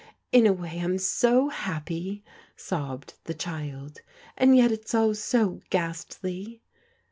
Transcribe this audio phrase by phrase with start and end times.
[0.31, 2.23] "In a way Fm so happy,"
[2.55, 4.01] sobbed the child,"
[4.35, 6.63] and yet it's all so ghastly."